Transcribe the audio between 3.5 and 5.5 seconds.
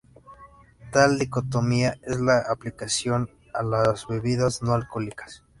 a las bebidas no alcohólicas.